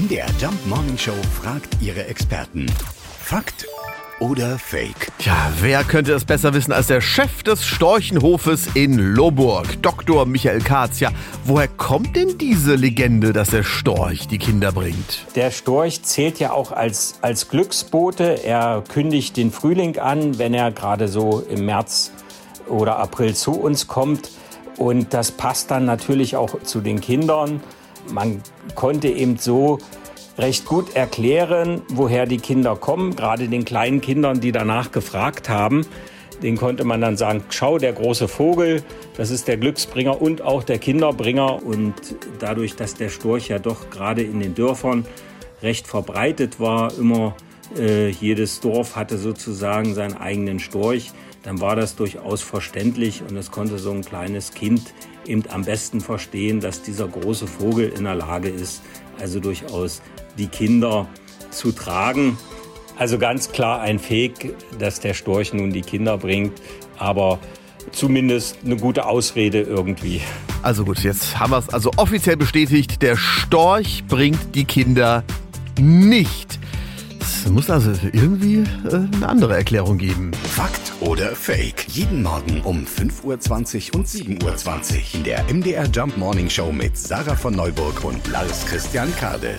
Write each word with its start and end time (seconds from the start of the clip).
MDR 0.00 0.28
Jump 0.40 0.66
Morning 0.66 0.96
Show 0.96 1.12
fragt 1.42 1.76
ihre 1.82 2.06
Experten. 2.06 2.64
Fakt 3.18 3.66
oder 4.18 4.58
Fake? 4.58 5.08
Tja, 5.18 5.52
wer 5.60 5.84
könnte 5.84 6.14
es 6.14 6.24
besser 6.24 6.54
wissen 6.54 6.72
als 6.72 6.86
der 6.86 7.02
Chef 7.02 7.42
des 7.42 7.66
Storchenhofes 7.66 8.68
in 8.72 8.96
Loburg, 8.96 9.82
Dr. 9.82 10.24
Michael 10.24 10.60
Katz? 10.60 11.00
Ja, 11.00 11.10
woher 11.44 11.68
kommt 11.68 12.16
denn 12.16 12.38
diese 12.38 12.76
Legende, 12.76 13.34
dass 13.34 13.50
der 13.50 13.62
Storch 13.62 14.26
die 14.26 14.38
Kinder 14.38 14.72
bringt? 14.72 15.26
Der 15.34 15.50
Storch 15.50 16.02
zählt 16.02 16.38
ja 16.38 16.52
auch 16.52 16.72
als, 16.72 17.18
als 17.20 17.50
Glücksbote. 17.50 18.42
Er 18.42 18.82
kündigt 18.88 19.36
den 19.36 19.50
Frühling 19.50 19.98
an, 19.98 20.38
wenn 20.38 20.54
er 20.54 20.70
gerade 20.70 21.08
so 21.08 21.44
im 21.50 21.66
März 21.66 22.10
oder 22.68 22.98
April 22.98 23.34
zu 23.34 23.52
uns 23.52 23.86
kommt. 23.86 24.30
Und 24.78 25.12
das 25.12 25.30
passt 25.30 25.70
dann 25.70 25.84
natürlich 25.84 26.36
auch 26.36 26.62
zu 26.62 26.80
den 26.80 27.02
Kindern. 27.02 27.60
Man 28.12 28.42
konnte 28.74 29.08
eben 29.08 29.36
so 29.38 29.78
recht 30.38 30.64
gut 30.64 30.96
erklären, 30.96 31.82
woher 31.88 32.26
die 32.26 32.38
Kinder 32.38 32.76
kommen, 32.76 33.14
gerade 33.16 33.48
den 33.48 33.64
kleinen 33.64 34.00
Kindern, 34.00 34.40
die 34.40 34.52
danach 34.52 34.90
gefragt 34.90 35.48
haben. 35.48 35.86
Den 36.42 36.56
konnte 36.56 36.84
man 36.84 37.02
dann 37.02 37.16
sagen, 37.16 37.44
schau, 37.50 37.78
der 37.78 37.92
große 37.92 38.26
Vogel, 38.26 38.82
das 39.16 39.30
ist 39.30 39.46
der 39.46 39.58
Glücksbringer 39.58 40.22
und 40.22 40.40
auch 40.40 40.62
der 40.62 40.78
Kinderbringer. 40.78 41.62
Und 41.62 41.94
dadurch, 42.38 42.76
dass 42.76 42.94
der 42.94 43.10
Storch 43.10 43.48
ja 43.48 43.58
doch 43.58 43.90
gerade 43.90 44.22
in 44.22 44.40
den 44.40 44.54
Dörfern 44.54 45.04
recht 45.62 45.86
verbreitet 45.86 46.58
war, 46.58 46.92
immer 46.98 47.34
äh, 47.76 48.08
jedes 48.08 48.60
Dorf 48.60 48.96
hatte 48.96 49.18
sozusagen 49.18 49.94
seinen 49.94 50.16
eigenen 50.16 50.58
Storch, 50.58 51.12
dann 51.42 51.60
war 51.60 51.76
das 51.76 51.96
durchaus 51.96 52.42
verständlich 52.42 53.22
und 53.28 53.36
es 53.36 53.50
konnte 53.50 53.78
so 53.78 53.90
ein 53.92 54.04
kleines 54.04 54.52
Kind 54.52 54.92
eben 55.26 55.42
am 55.48 55.64
besten 55.64 56.00
verstehen, 56.00 56.60
dass 56.60 56.82
dieser 56.82 57.08
große 57.08 57.46
Vogel 57.46 57.88
in 57.88 58.04
der 58.04 58.14
Lage 58.14 58.48
ist, 58.48 58.82
also 59.18 59.40
durchaus 59.40 60.02
die 60.38 60.48
Kinder 60.48 61.08
zu 61.50 61.72
tragen. 61.72 62.36
Also 62.98 63.18
ganz 63.18 63.50
klar 63.52 63.80
ein 63.80 63.98
Fake, 63.98 64.54
dass 64.78 65.00
der 65.00 65.14
Storch 65.14 65.54
nun 65.54 65.72
die 65.72 65.80
Kinder 65.80 66.18
bringt, 66.18 66.60
aber 66.98 67.38
zumindest 67.92 68.58
eine 68.64 68.76
gute 68.76 69.06
Ausrede 69.06 69.62
irgendwie. 69.62 70.20
Also 70.62 70.84
gut, 70.84 71.00
jetzt 71.00 71.38
haben 71.38 71.52
wir 71.52 71.58
es 71.58 71.70
also 71.70 71.90
offiziell 71.96 72.36
bestätigt, 72.36 73.00
der 73.00 73.16
Storch 73.16 74.04
bringt 74.06 74.54
die 74.54 74.64
Kinder 74.64 75.24
nicht. 75.78 76.59
Es 77.42 77.50
muss 77.50 77.70
also 77.70 77.92
irgendwie 78.12 78.58
äh, 78.58 78.94
eine 78.94 79.28
andere 79.28 79.56
Erklärung 79.56 79.96
geben. 79.96 80.30
Fakt 80.34 80.92
oder 81.00 81.34
Fake? 81.34 81.86
Jeden 81.88 82.22
Morgen 82.22 82.60
um 82.62 82.84
5.20 82.84 83.92
Uhr 83.92 84.00
und 84.00 84.06
7.20 84.06 84.44
Uhr 84.44 85.14
in 85.14 85.24
der 85.24 85.44
MDR 85.44 85.86
Jump 85.86 86.18
Morning 86.18 86.50
Show 86.50 86.70
mit 86.70 86.98
Sarah 86.98 87.34
von 87.34 87.54
Neuburg 87.54 88.04
und 88.04 88.26
Lars 88.28 88.66
Christian 88.66 89.14
Kade. 89.16 89.58